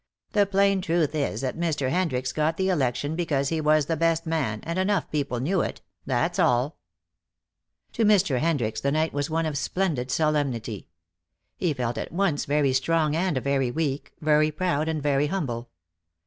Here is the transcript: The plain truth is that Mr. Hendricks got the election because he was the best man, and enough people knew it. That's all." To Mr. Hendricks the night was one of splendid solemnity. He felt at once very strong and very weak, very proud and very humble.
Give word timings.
The 0.31 0.47
plain 0.47 0.81
truth 0.81 1.13
is 1.13 1.41
that 1.41 1.55
Mr. 1.55 1.91
Hendricks 1.91 2.31
got 2.33 2.57
the 2.57 2.69
election 2.69 3.15
because 3.15 3.49
he 3.49 3.61
was 3.61 3.85
the 3.85 3.95
best 3.95 4.25
man, 4.25 4.61
and 4.63 4.79
enough 4.79 5.11
people 5.11 5.39
knew 5.39 5.61
it. 5.61 5.81
That's 6.07 6.39
all." 6.39 6.79
To 7.93 8.03
Mr. 8.03 8.39
Hendricks 8.39 8.81
the 8.81 8.91
night 8.91 9.13
was 9.13 9.29
one 9.29 9.45
of 9.45 9.59
splendid 9.59 10.09
solemnity. 10.09 10.87
He 11.55 11.71
felt 11.75 11.99
at 11.99 12.11
once 12.11 12.45
very 12.45 12.73
strong 12.73 13.15
and 13.15 13.37
very 13.37 13.69
weak, 13.69 14.11
very 14.21 14.49
proud 14.49 14.87
and 14.89 15.03
very 15.03 15.27
humble. 15.27 15.69